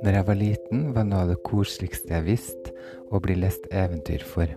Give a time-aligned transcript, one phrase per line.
[0.00, 2.72] Når jeg var liten, var noe av det koseligste jeg visste
[3.12, 4.48] å bli lest eventyr for.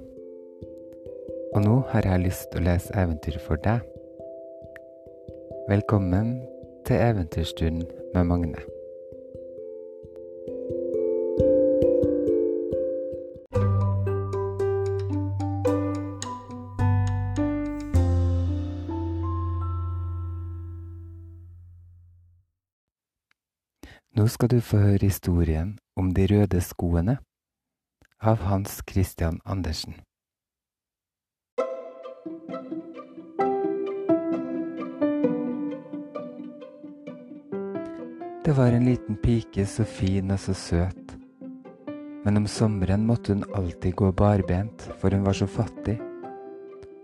[1.54, 3.84] Og nå har jeg lyst til å lese eventyr for deg.
[5.68, 6.38] Velkommen
[6.88, 8.73] til Eventyrstunden med Magne.
[24.14, 27.16] Nå skal du få høre historien om de røde skoene
[28.22, 29.96] av Hans Christian Andersen.
[38.46, 41.18] Det var en liten pike så fin og så søt.
[42.22, 45.98] Men om sommeren måtte hun alltid gå barbent, for hun var så fattig.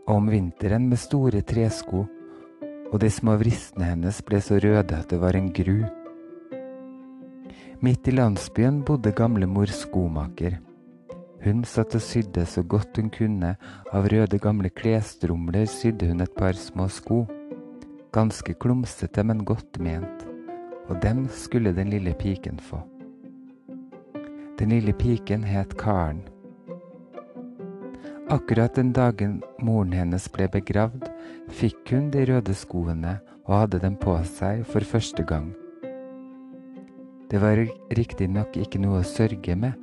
[0.05, 2.05] Og om vinteren med store tresko,
[2.93, 5.87] og de små vristene hennes ble så røde at det var en gru.
[7.81, 10.57] Midt i landsbyen bodde gamlemor skomaker.
[11.39, 13.53] Hun satt og sydde så godt hun kunne,
[13.95, 17.21] av røde gamle klesstromler sydde hun et par små sko.
[18.11, 20.25] Ganske klumsete, men godt ment,
[20.89, 22.81] og dem skulle den lille piken få.
[24.59, 26.25] Den lille piken het Karen.
[28.27, 31.07] Akkurat den dagen moren hennes ble begravd,
[31.47, 35.53] fikk hun de røde skoene og hadde dem på seg for første gang.
[37.29, 37.61] Det var
[37.93, 39.77] riktignok ikke noe å sørge med,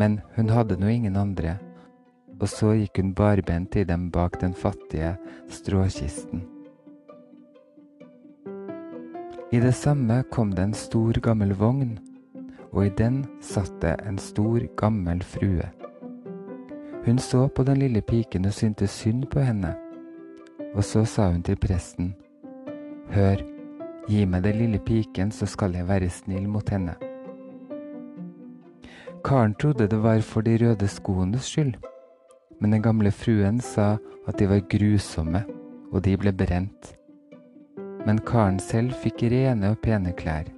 [0.00, 1.58] men hun hadde nå ingen andre,
[2.40, 5.14] og så gikk hun barbent i dem bak den fattige
[5.52, 6.46] stråkisten.
[9.52, 11.98] I det samme kom det en stor, gammel vogn,
[12.72, 15.68] og i den satt det en stor, gammel frue.
[17.04, 19.76] Hun så på den lille piken og syntes synd på henne,
[20.74, 22.14] og så sa hun til presten,
[23.12, 23.44] Hør,
[24.08, 26.96] Gi meg den lille piken, så skal jeg være snill mot henne.
[29.24, 31.78] Karen trodde det var for de røde skoenes skyld,
[32.60, 33.94] men den gamle fruen sa
[34.28, 35.40] at de var grusomme,
[35.92, 36.92] og de ble brent.
[38.04, 40.50] Men Karen selv fikk rene og pene klær.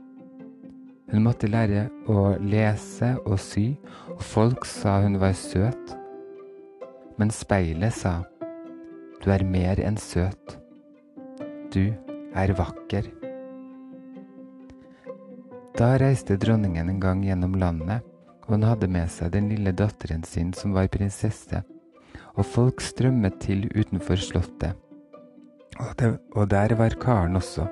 [1.13, 3.77] Hun måtte lære å lese og sy,
[4.11, 5.95] og folk sa hun var søt.
[7.17, 8.19] Men speilet sa,
[9.23, 10.59] du er mer enn søt.
[11.71, 11.95] Du
[12.35, 13.07] er vakker.
[15.77, 18.01] Da reiste dronningen en gang gjennom landet,
[18.47, 21.61] og hun hadde med seg den lille datteren sin som var prinsesse,
[22.33, 24.73] og folk strømmet til utenfor slottet.
[25.77, 27.67] Og, det, og der var Karen også.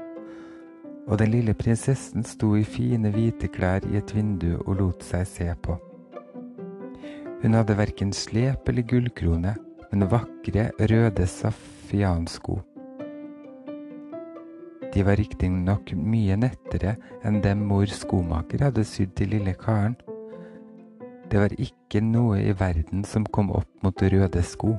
[1.09, 5.25] Og den lille prinsessen sto i fine, hvite klær i et vindu og lot seg
[5.29, 5.79] se på.
[7.41, 9.57] Hun hadde verken slep eller gullkrone,
[9.89, 12.61] men vakre, røde safiansko.
[14.95, 16.95] De var riktignok mye nettere
[17.27, 19.97] enn dem mor skomaker hadde sydd til lille Karen.
[21.31, 24.77] Det var ikke noe i verden som kom opp mot røde sko.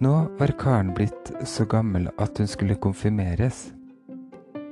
[0.00, 3.68] Nå var Karen blitt så gammel at hun skulle konfirmeres.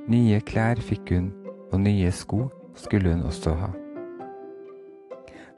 [0.09, 1.29] Nye klær fikk hun,
[1.71, 3.69] og nye sko skulle hun også ha.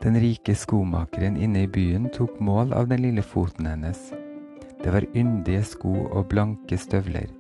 [0.03, 4.11] Den rike skomakeren inne i byen tok mål av den lille foten hennes.
[4.85, 7.31] Det var yndige sko og blanke støvler.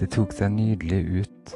[0.00, 1.52] Det tok seg nydelig ut.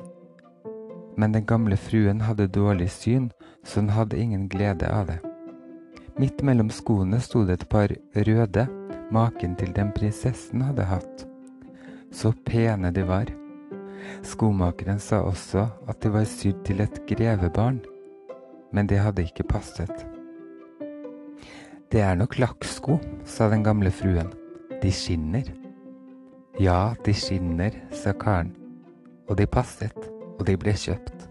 [1.18, 3.32] Men den gamle fruen hadde dårlig syn,
[3.66, 5.16] så hun hadde ingen glede av det.
[6.14, 7.90] Midt mellom skoene sto det et par
[8.28, 8.68] røde,
[9.10, 11.26] maken til den prinsessen hadde hatt.
[12.14, 13.34] Så pene de var.
[14.22, 17.82] Skomakeren sa også at de var sydd til et grevebarn,
[18.70, 20.06] men det hadde ikke passet.
[21.90, 24.28] Det er nok lakksko, sa den gamle fruen.
[24.78, 25.48] De skinner.
[26.62, 28.52] Ja, de skinner, sa karen.
[29.26, 29.96] Og de passet,
[30.38, 31.24] og de ble kjøpt.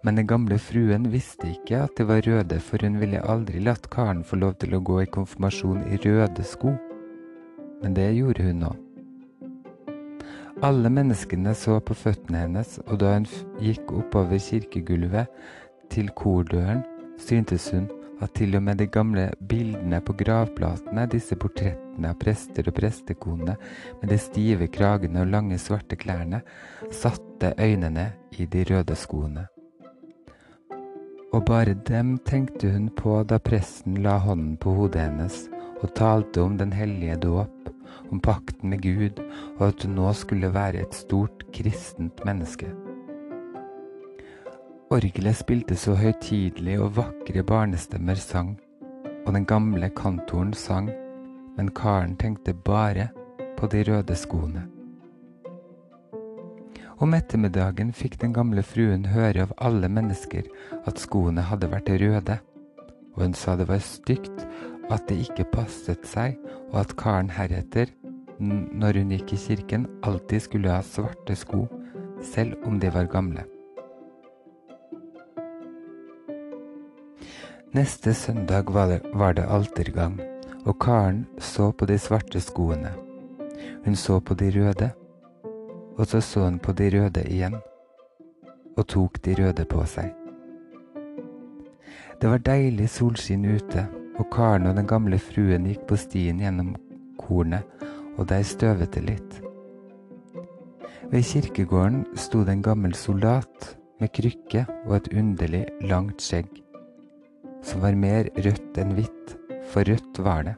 [0.00, 3.90] Men den gamle fruen visste ikke at de var røde, for hun ville aldri latt
[3.92, 6.72] karen få lov til å gå i konfirmasjon i røde sko.
[7.82, 8.70] Men det gjorde hun nå.
[10.64, 13.28] Alle menneskene så på føttene hennes, og da hun
[13.60, 15.28] gikk oppover kirkegulvet
[15.92, 16.80] til kordøren,
[17.20, 17.90] syntes hun
[18.22, 23.56] at til og med de gamle bildene på gravplatene, disse portrettene av prester og prestekonene
[24.02, 26.42] med de stive kragene og lange, svarte klærne,
[26.92, 29.48] satte øynene i de røde skoene.
[31.34, 35.40] Og bare dem tenkte hun på da presten la hånden på hodet hennes
[35.82, 37.70] og talte om den hellige dåp,
[38.12, 39.20] om pakten med Gud,
[39.58, 42.70] og at hun nå skulle være et stort kristent menneske.
[44.94, 48.52] Orgelet spilte så høytidelig, og vakre barnestemmer sang,
[49.24, 50.86] og den gamle kantoren sang,
[51.56, 53.08] men Karen tenkte bare
[53.58, 54.68] på de røde skoene.
[57.02, 60.46] Om ettermiddagen fikk den gamle fruen høre av alle mennesker
[60.86, 62.38] at skoene hadde vært røde,
[63.16, 64.46] og hun sa det var stygt,
[64.94, 66.38] at det ikke passet seg,
[66.70, 67.90] og at karen heretter,
[68.38, 71.64] når hun gikk i kirken, alltid skulle ha svarte sko,
[72.22, 73.48] selv om de var gamle.
[77.74, 80.20] Neste søndag var det, altergang,
[80.64, 82.92] og Karen så på de svarte skoene.
[83.84, 84.90] Hun så på de røde,
[85.98, 87.56] og så så hun på de røde igjen,
[88.76, 90.14] og tok de røde på seg.
[92.22, 93.88] Det var deilig solskinn ute,
[94.22, 96.76] og Karen og den gamle fruen gikk på stien gjennom
[97.18, 97.66] kornet,
[98.14, 99.40] og der støvet det litt.
[101.10, 106.63] Ved kirkegården sto det en gammel soldat med krykke og et underlig langt skjegg
[107.64, 109.34] som var mer rødt enn hvitt,
[109.72, 110.54] for rødt var det.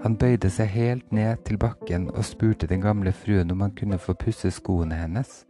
[0.00, 3.98] Han bøyde seg helt ned til bakken og spurte den gamle fruen om han kunne
[4.00, 5.44] få pusse skoene hennes,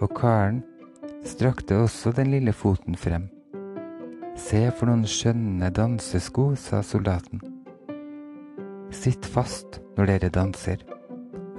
[0.00, 0.64] og karen
[1.26, 3.28] strakte også den lille foten frem.
[4.40, 7.42] Se for noen skjønne dansesko, sa soldaten.
[8.90, 10.82] Sitt fast når dere danser,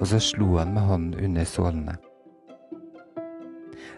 [0.01, 1.99] og så slo han med hånden under sålene.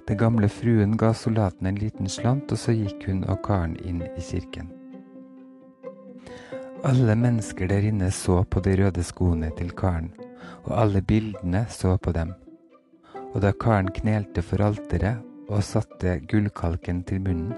[0.07, 4.01] Den gamle fruen ga soldaten en liten slant, og så gikk hun og karen inn
[4.03, 4.71] i kirken.
[6.83, 10.11] Alle mennesker der inne så på de røde skoene til karen,
[10.65, 12.33] og alle bildene så på dem.
[13.31, 17.55] Og da karen knelte for alteret og satte gullkalken til munnen,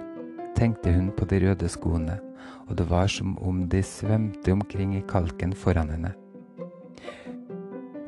[0.56, 2.20] tenkte hun på de røde skoene,
[2.70, 6.14] og det var som om de svømte omkring i kalken foran henne.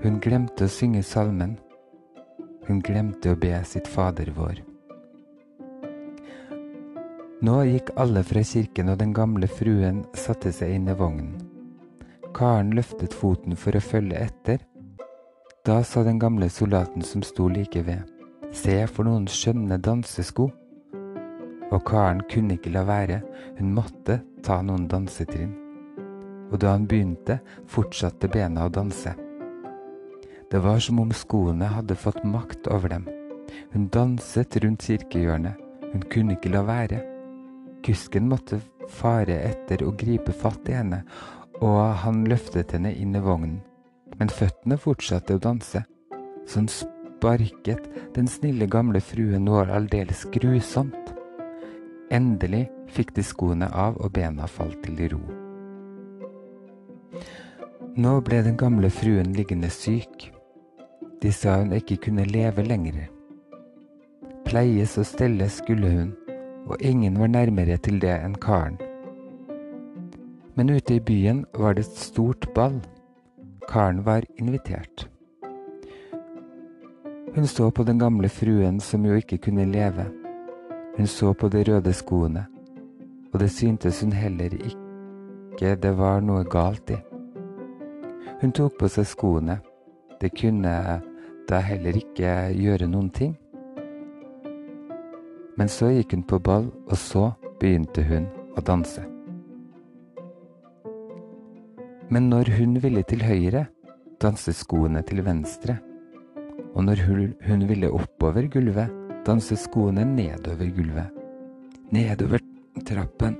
[0.03, 1.57] Hun glemte å synge salmen,
[2.67, 4.61] hun glemte å be sitt Fader vår.
[7.47, 11.35] Nå gikk alle fra kirken, og den gamle fruen satte seg inn i vognen.
[12.33, 14.63] Karen løftet foten for å følge etter.
[15.65, 18.09] Da sa den gamle soldaten som sto like ved,
[18.55, 20.49] se for noen skjønne dansesko.
[21.67, 23.21] Og karen kunne ikke la være,
[23.59, 25.53] hun måtte ta noen dansetrinn.
[26.49, 29.13] Og da han begynte, fortsatte bena å danse.
[30.51, 33.07] Det var som om skoene hadde fått makt over dem.
[33.73, 35.57] Hun danset rundt kirkehjørnet,
[35.91, 37.01] hun kunne ikke la være.
[37.83, 41.01] Kusken måtte fare etter og gripe fatt i henne,
[41.59, 43.59] og han løftet henne inn i vognen.
[44.17, 45.83] Men føttene fortsatte å danse.
[46.47, 51.11] Så hun sparket den snille gamle fruen noe aldeles grusomt.
[52.07, 55.21] Endelig fikk de skoene av, og bena falt til ro.
[57.97, 60.29] Nå ble den gamle fruen liggende syk.
[61.21, 63.07] De sa hun ikke kunne leve lenger.
[64.45, 66.11] Pleies og stelles skulle hun,
[66.69, 68.77] og ingen var nærmere til det enn karen.
[70.55, 72.77] Men ute i byen var det et stort ball.
[73.69, 75.07] Karen var invitert.
[77.35, 80.05] Hun så på den gamle fruen som jo ikke kunne leve.
[80.97, 82.45] Hun så på de røde skoene,
[83.33, 86.97] og det syntes hun heller ikke det var noe galt i.
[88.41, 89.57] Hun tok på seg skoene
[90.21, 91.01] det kunne
[91.47, 93.35] da heller ikke gjøre noen ting.
[95.57, 98.27] Men så gikk hun på ball, og så begynte hun
[98.57, 99.03] å danse.
[102.13, 103.65] Men når hun ville til høyre,
[104.21, 105.79] danset skoene til venstre.
[106.77, 107.01] Og når
[107.47, 108.93] hun ville oppover gulvet,
[109.27, 111.11] danset skoene nedover gulvet.
[111.91, 112.43] Nedover
[112.87, 113.35] trappen.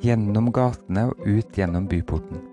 [0.00, 2.44] Gjennom gatene og ut gjennom byporten.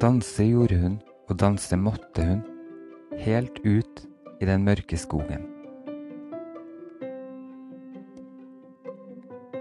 [0.00, 2.42] Danse gjorde hun og danse måtte hun,
[3.18, 4.06] helt ut
[4.40, 5.46] i den mørke skogen.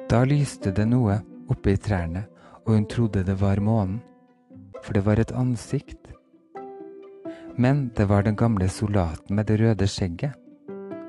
[0.07, 1.19] Da lyste det noe
[1.51, 2.27] oppe i trærne,
[2.65, 3.99] og hun trodde det var månen,
[4.83, 6.13] for det var et ansikt.
[7.57, 10.35] Men det var den gamle soldaten med det røde skjegget.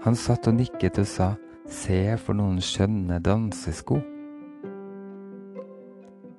[0.04, 1.34] Han satt og nikket og sa,
[1.68, 3.98] Se for noen skjønne dansesko.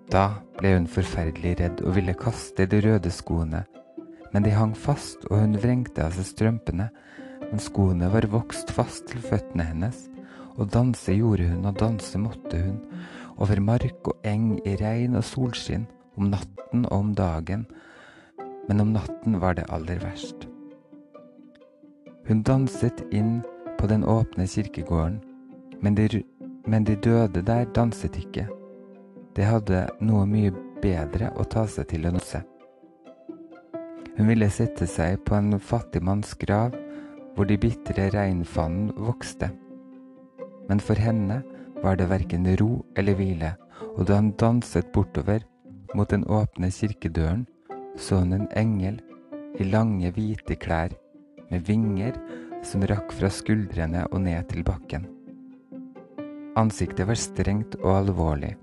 [0.09, 0.23] Da
[0.57, 3.61] ble hun forferdelig redd og ville kaste de røde skoene
[4.33, 6.89] men de hang fast, og hun vrengte av seg strømpene,
[7.49, 10.05] men skoene var vokst fast til føttene hennes,
[10.59, 12.77] og danse gjorde hun, og danse måtte hun,
[13.39, 15.87] over mark og eng i regn og solskinn,
[16.19, 17.65] om natten og om dagen,
[18.67, 20.45] men om natten var det aller verst.
[22.27, 23.39] Hun danset inn
[23.79, 25.21] på den åpne kirkegården,
[25.81, 26.23] men de,
[26.67, 28.45] men de døde der danset ikke.
[29.33, 30.51] De hadde noe mye
[30.83, 32.43] bedre å ta seg til å danse.
[34.19, 36.73] Hun ville sette seg på en fattig manns grav,
[37.37, 39.47] hvor de bitre regnfannen vokste.
[40.67, 41.37] Men for henne
[41.79, 43.53] var det verken ro eller hvile,
[43.95, 45.47] og da han danset bortover
[45.95, 47.47] mot den åpne kirkedøren,
[47.95, 48.99] så hun en engel
[49.55, 50.91] i lange, hvite klær
[51.47, 52.19] med vinger
[52.59, 55.07] som rakk fra skuldrene og ned til bakken.
[56.59, 58.57] Ansiktet var strengt og alvorlig,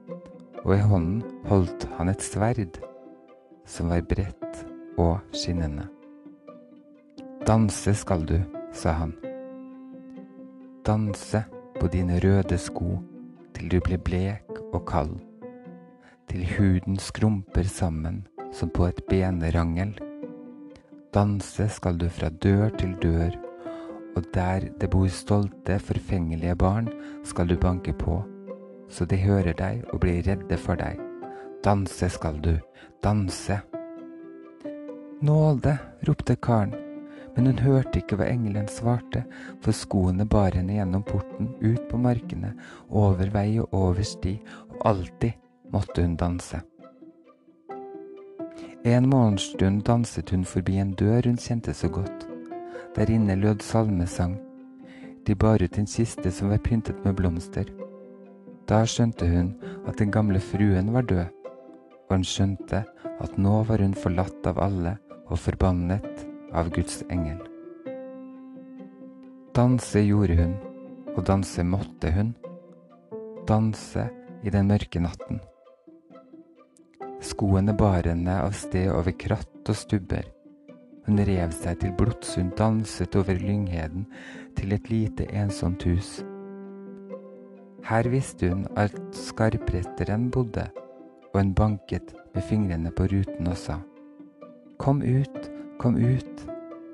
[0.66, 2.82] og i hånden holdt han et sverd
[3.64, 5.88] som var bredt og skinnende.
[7.46, 8.38] Danse skal du,
[8.72, 9.12] sa han.
[10.86, 11.44] Danse
[11.80, 12.98] på dine røde sko
[13.56, 15.14] til du blir blek og kald,
[16.28, 19.94] til huden skrumper sammen som på et benerangel.
[21.14, 23.36] Danse skal du fra dør til dør,
[24.16, 26.88] og der det bor stolte, forfengelige barn,
[27.24, 28.22] skal du banke på,
[28.88, 31.00] så de hører deg og blir redde for deg.
[31.64, 32.56] Danse skal du,
[33.04, 33.60] danse.
[35.20, 36.74] Nåde, ropte karen,
[37.34, 39.22] men hun hørte ikke hva engelen svarte,
[39.64, 42.50] for skoene bar henne gjennom porten, ut på markene,
[42.92, 44.34] over vei og over sti,
[44.68, 45.38] og alltid
[45.72, 46.60] måtte hun danse.
[48.84, 52.28] En morgenstund danset hun forbi en dør hun kjente så godt.
[52.96, 54.36] Der inne lød salmesang.
[55.26, 57.72] De bar ut en kiste som var pyntet med blomster.
[58.68, 59.54] Da skjønte hun
[59.88, 61.26] at den gamle fruen var død,
[62.04, 62.84] og hun skjønte
[63.16, 67.40] at nå var hun forlatt av alle og forbannet av Guds engel.
[69.56, 70.54] Danse gjorde hun,
[71.16, 72.34] og danse måtte hun.
[73.48, 74.08] Danse
[74.44, 75.40] i den mørke natten.
[77.24, 80.26] Skoene bar henne av sted over kratt og stubber.
[81.06, 84.06] Hun rev seg til blods, hun danset over Lyngheden
[84.58, 86.18] til et lite, ensomt hus.
[87.86, 90.66] Her visste hun at skarpretteren bodde,
[91.32, 93.78] og hun banket med fingrene på ruten og sa,
[94.86, 96.42] Kom ut, kom ut,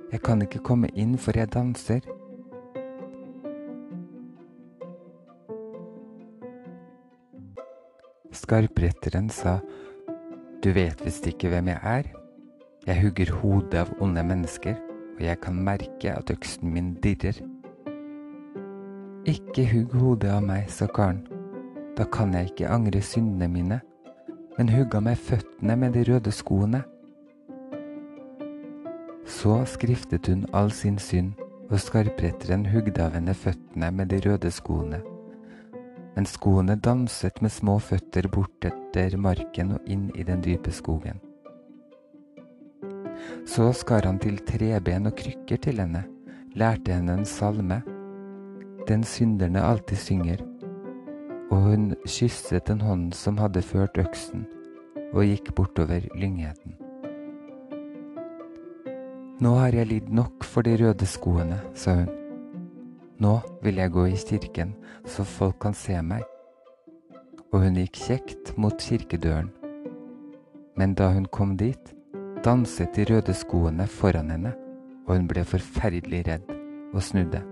[0.09, 2.07] jeg kan ikke komme inn for jeg danser.
[8.33, 9.59] Skarpretteren sa,
[10.65, 12.09] du vet visst ikke hvem jeg er.
[12.87, 14.81] Jeg hugger hodet av onde mennesker,
[15.19, 17.43] og jeg kan merke at øksen min dirrer.
[19.29, 21.27] Ikke hugg hodet av meg, sa karen.
[22.01, 23.83] Da kan jeg ikke angre syndene mine.
[24.57, 26.87] Men hugg av meg føttene med de røde skoene.
[29.43, 31.33] Så skriftet hun all sin synd,
[31.73, 35.01] og skarpretteren hugde av henne føttene med de røde skoene
[36.15, 41.21] men skoene danset med små føtter bortetter marken og inn i den dype skogen.
[43.49, 46.05] Så skar han til treben og krykker til henne,
[46.59, 47.81] lærte henne en salme,
[48.89, 50.45] den synderne alltid synger,
[51.53, 54.47] og hun kysset den hånden som hadde ført øksen,
[55.13, 56.82] og gikk bortover Lyngheten.
[59.43, 62.11] Nå har jeg lidd nok for de røde skoene, sa hun.
[63.19, 63.33] Nå
[63.65, 66.23] vil jeg gå i kirken så folk kan se meg.
[67.51, 69.51] Og hun gikk kjekt mot kirkedøren.
[70.79, 71.91] Men da hun kom dit,
[72.45, 74.53] danset de røde skoene foran henne,
[75.09, 76.53] og hun ble forferdelig redd
[76.93, 77.43] og snudde.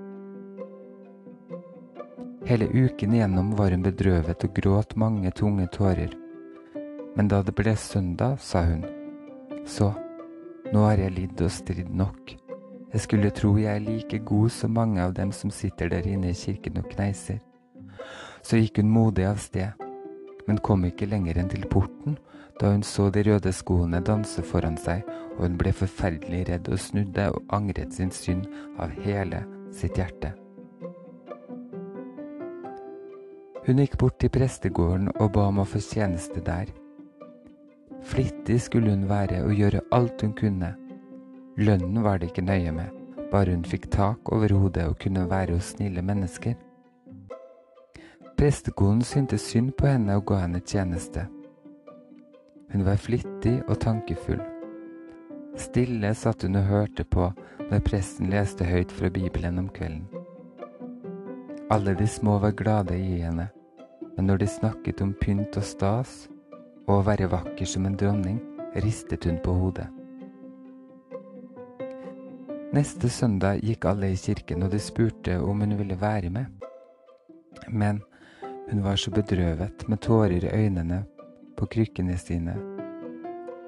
[2.47, 6.15] Hele uken igjennom var hun bedrøvet og gråt mange tunge tårer.
[7.17, 8.87] Men da det ble søndag, sa hun,
[9.67, 9.91] så,
[10.71, 12.35] nå har jeg lidd og stridd nok.
[12.91, 16.31] Jeg skulle tro jeg er like god som mange av dem som sitter der inne
[16.31, 17.39] i kirken og kneiser.
[18.43, 19.71] Så gikk hun modig av sted,
[20.49, 22.19] men kom ikke lenger enn til porten
[22.61, 25.01] da hun så de røde skoene danse foran seg,
[25.39, 28.45] og hun ble forferdelig redd og snudde og angret sin synd
[28.77, 29.41] av hele
[29.73, 30.35] sitt hjerte.
[33.65, 36.69] Hun gikk bort til prestegården og ba om å få tjeneste der.
[38.03, 40.75] Flittig skulle hun være og gjøre alt hun kunne
[41.61, 42.89] Lønnen var det ikke nøye med,
[43.33, 46.55] bare hun fikk tak over hodet og kunne være hos snille mennesker.
[48.39, 51.27] Prestekonen syntes synd på henne og ga henne tjeneste.
[52.73, 54.41] Hun var flittig og tankefull.
[55.59, 57.29] Stille satt hun og hørte på
[57.67, 60.07] når presten leste høyt fra Bibelen om kvelden.
[61.71, 63.51] Alle de små var glade i henne,
[64.17, 66.29] men når de snakket om pynt og stas
[66.91, 68.41] og å være vakker som en dronning,
[68.83, 69.87] ristet hun på hodet.
[72.75, 76.51] Neste søndag gikk alle i kirken, og de spurte om hun ville være med.
[77.69, 78.03] Men
[78.71, 81.05] hun var så bedrøvet, med tårer i øynene,
[81.59, 82.57] på krykkene sine.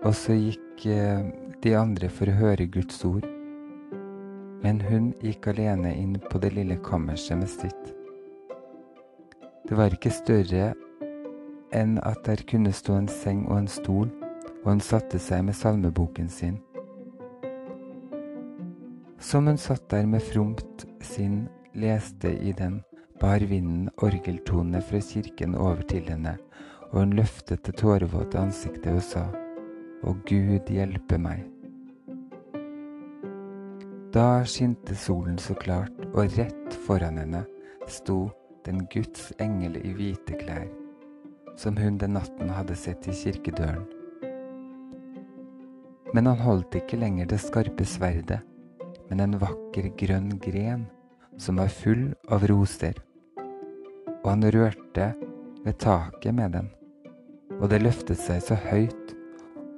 [0.02, 1.22] Og så gikk eh,
[1.62, 3.26] de andre for å høre Guds ord.
[4.62, 7.92] Men hun gikk alene inn på det lille kammerset med sitt.
[9.66, 10.72] Det var ikke større
[11.72, 14.10] enn at der kunne stå en seng og en stol,
[14.62, 16.60] og hun satte seg med salmeboken sin.
[19.22, 22.80] Som hun satt der med fromt sinn, leste i den,
[23.20, 26.36] bar vinden orgeltonene fra kirken over til henne,
[26.90, 29.28] og hun løftet det tårevåte ansiktet og sa,
[30.02, 31.44] Å Gud hjelpe meg.
[34.12, 37.44] Da skinte solen så klart, og rett foran henne
[37.86, 38.26] sto
[38.66, 40.66] den Guds engel i hvite klær,
[41.56, 43.84] som hun den natten hadde sett i kirkedøren.
[46.12, 48.42] Men han holdt ikke lenger det skarpe sverdet,
[49.08, 50.86] men en vakker grønn gren
[51.40, 52.98] som var full av roser.
[54.22, 55.12] Og han rørte
[55.64, 56.68] ved taket med den,
[57.60, 59.14] og det løftet seg så høyt,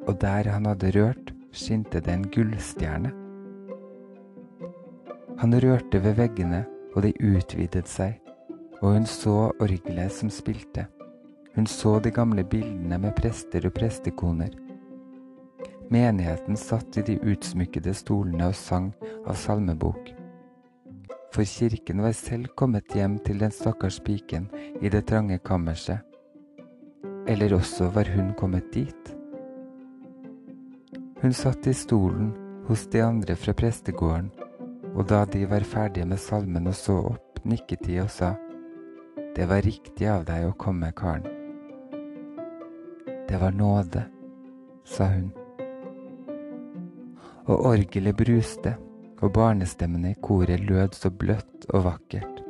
[0.09, 3.13] og der han hadde rørt, skinte det en gullstjerne.
[5.39, 6.65] Han rørte ved veggene,
[6.95, 8.21] og de utvidet seg,
[8.81, 10.87] og hun så orgelet som spilte.
[11.55, 14.53] Hun så de gamle bildene med prester og prestekoner.
[15.93, 18.91] Menigheten satt i de utsmykkede stolene og sang
[19.25, 20.11] av salmebok.
[21.35, 24.49] For kirken var selv kommet hjem til den stakkars piken
[24.81, 26.01] i det trange kammerset.
[27.27, 29.15] Eller også var hun kommet dit.
[31.23, 32.35] Hun satt i stolen
[32.69, 34.33] hos de andre fra prestegården
[34.95, 38.35] og da de var ferdige med salmen og så opp, nikket de og sa,
[39.37, 41.44] Det var riktig av deg å komme, Karen.
[43.29, 44.05] Det var nåde,
[44.85, 45.33] sa hun.
[47.47, 48.77] Og orgelet bruste,
[49.23, 52.43] og barnestemmene i koret lød så bløtt og vakkert.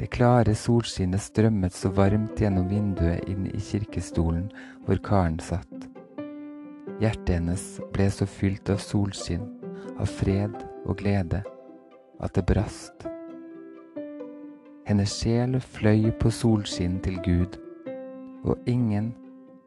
[0.00, 4.48] Det klare solskinnet strømmet så varmt gjennom vinduet inn i kirkestolen
[4.86, 5.88] hvor Karen satt.
[6.98, 9.44] Hjertet hennes ble så fylt av solskinn
[10.00, 11.44] av fred og glede
[12.22, 13.06] at det brast.
[14.88, 17.61] Hennes sjel fløy på solskinn til Gud,
[18.44, 19.12] og ingen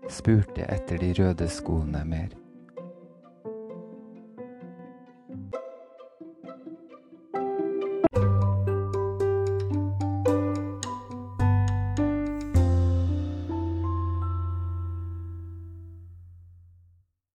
[0.09, 2.44] spurte etter de røde skoene mer.